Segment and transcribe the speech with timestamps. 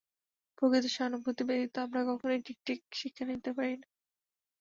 [0.57, 3.87] প্রকৃত সহানুভূতি ব্যতীত আমরা কখনই ঠিক ঠিক শিক্ষা দিতে পারি না।